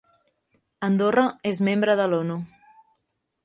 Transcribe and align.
Andorra 0.87 1.27
és 1.51 1.61
membre 1.69 1.99
de 2.03 2.11
l'ONU. 2.15 2.41